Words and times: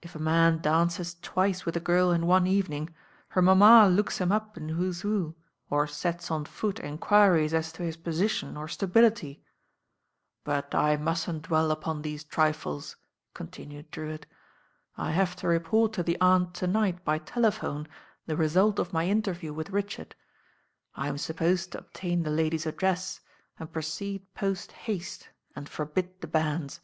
If 0.00 0.14
a 0.14 0.18
man 0.18 0.62
dances 0.62 1.16
twice 1.20 1.66
with 1.66 1.76
a 1.76 1.80
girl 1.80 2.10
in 2.10 2.24
one 2.26 2.46
evening, 2.46 2.94
her 3.28 3.42
mamma 3.42 3.90
looks 3.90 4.16
him 4.16 4.32
up 4.32 4.56
in 4.56 4.68
fVho's 4.68 5.02
fVho, 5.02 5.34
or 5.68 5.86
sets 5.86 6.30
on 6.30 6.46
foot 6.46 6.80
enquiries 6.80 7.52
as 7.52 7.72
to 7.72 7.82
his 7.82 7.98
position 7.98 8.56
or 8.56 8.68
stability. 8.68 9.44
But 10.44 10.74
I»» 10.74 10.94
LORD 10.96 11.00
DREWITT: 11.00 11.00
AMBASSADOR 11.00 11.40
299 11.42 11.42
mustn^t 11.42 11.42
dwell 11.42 11.70
upon 11.70 12.00
these 12.00 12.24
triHes," 12.24 12.96
continued 13.34 13.90
Drewitt. 13.90 14.24
"I 14.96 15.10
have 15.10 15.36
to 15.36 15.46
report 15.46 15.92
to 15.92 16.02
the 16.02 16.18
Aunt 16.22 16.54
to 16.54 16.66
night 16.66 17.04
by 17.04 17.18
telephone 17.18 17.86
the 18.24 18.34
result 18.38 18.78
of 18.78 18.94
my 18.94 19.06
interview 19.06 19.52
with 19.52 19.68
Richard. 19.68 20.14
I'm 20.94 21.18
sup 21.18 21.36
posed 21.36 21.72
to 21.72 21.80
obtain 21.80 22.22
the 22.22 22.30
lady's 22.30 22.64
address 22.64 23.20
and 23.58 23.70
proceed 23.70 24.32
post 24.32 24.72
haste 24.72 25.28
and 25.54 25.68
forbid 25.68 26.22
the 26.22 26.28
banns." 26.28 26.80